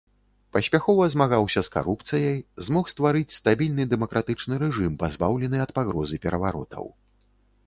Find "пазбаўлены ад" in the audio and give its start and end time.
5.05-5.77